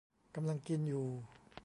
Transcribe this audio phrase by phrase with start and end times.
[0.35, 1.05] กำลังกินอยู่